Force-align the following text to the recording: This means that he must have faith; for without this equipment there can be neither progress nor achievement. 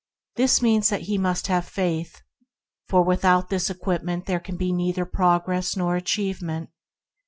This 0.35 0.63
means 0.63 0.89
that 0.89 1.01
he 1.01 1.19
must 1.19 1.45
have 1.45 1.63
faith; 1.67 2.23
for 2.89 3.03
without 3.03 3.49
this 3.49 3.69
equipment 3.69 4.25
there 4.25 4.39
can 4.39 4.57
be 4.57 4.73
neither 4.73 5.05
progress 5.05 5.77
nor 5.77 5.95
achievement. 5.95 6.71